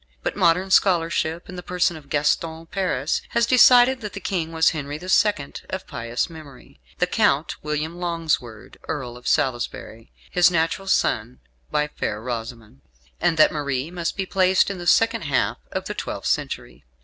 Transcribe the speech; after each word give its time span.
But 0.23 0.35
modern 0.35 0.71
scholarship, 0.71 1.47
in 1.47 1.57
the 1.57 1.61
person 1.61 1.95
of 1.95 2.09
Gaston 2.09 2.65
Paris, 2.65 3.21
has 3.37 3.45
decided 3.45 4.01
that 4.01 4.13
the 4.13 4.19
King 4.19 4.51
was 4.51 4.71
Henry 4.71 4.97
the 4.97 5.09
Second, 5.09 5.61
of 5.69 5.85
pious 5.85 6.27
memory; 6.27 6.79
the 6.97 7.05
Count, 7.05 7.55
William 7.63 7.95
Longsword, 7.99 8.79
Earl 8.87 9.15
of 9.15 9.27
Salisbury, 9.27 10.11
his 10.31 10.49
natural 10.49 10.87
son 10.87 11.39
by 11.69 11.87
Fair 11.87 12.19
Rosamund; 12.19 12.81
and 13.21 13.37
that 13.37 13.51
Marie 13.51 13.91
must 13.91 14.17
be 14.17 14.25
placed 14.25 14.71
in 14.71 14.79
the 14.79 14.87
second 14.87 15.21
half 15.25 15.59
of 15.71 15.85
the 15.85 15.93
twelfth 15.93 16.27
century. 16.27 16.83